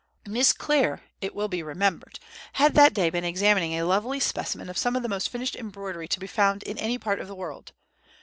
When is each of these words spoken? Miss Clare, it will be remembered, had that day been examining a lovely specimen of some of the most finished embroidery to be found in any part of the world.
Miss 0.25 0.51
Clare, 0.51 1.03
it 1.21 1.35
will 1.35 1.47
be 1.47 1.61
remembered, 1.61 2.19
had 2.53 2.73
that 2.73 2.91
day 2.91 3.11
been 3.11 3.23
examining 3.23 3.73
a 3.73 3.83
lovely 3.85 4.19
specimen 4.19 4.67
of 4.67 4.75
some 4.79 4.95
of 4.95 5.03
the 5.03 5.07
most 5.09 5.29
finished 5.29 5.55
embroidery 5.55 6.07
to 6.07 6.19
be 6.19 6.25
found 6.25 6.63
in 6.63 6.79
any 6.79 6.97
part 6.97 7.19
of 7.19 7.27
the 7.27 7.35
world. 7.35 7.71